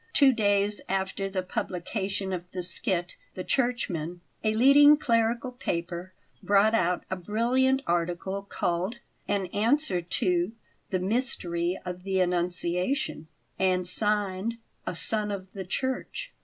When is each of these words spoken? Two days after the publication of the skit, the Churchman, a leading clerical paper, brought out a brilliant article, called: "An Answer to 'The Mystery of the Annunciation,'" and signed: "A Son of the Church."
Two 0.13 0.33
days 0.33 0.81
after 0.89 1.29
the 1.29 1.43
publication 1.43 2.33
of 2.33 2.53
the 2.53 2.63
skit, 2.63 3.15
the 3.35 3.43
Churchman, 3.43 4.21
a 4.43 4.55
leading 4.55 4.97
clerical 4.97 5.51
paper, 5.51 6.11
brought 6.41 6.73
out 6.73 7.03
a 7.11 7.15
brilliant 7.15 7.83
article, 7.85 8.41
called: 8.41 8.95
"An 9.27 9.45
Answer 9.53 10.01
to 10.01 10.53
'The 10.89 10.99
Mystery 10.99 11.79
of 11.85 12.01
the 12.01 12.19
Annunciation,'" 12.19 13.27
and 13.59 13.85
signed: 13.85 14.55
"A 14.87 14.95
Son 14.95 15.29
of 15.29 15.53
the 15.53 15.65
Church." 15.65 16.33